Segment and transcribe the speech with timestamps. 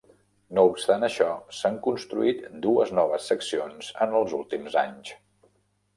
[0.57, 1.27] No obstant això,
[1.57, 5.13] s'han construït dues noves seccions en els últims anys.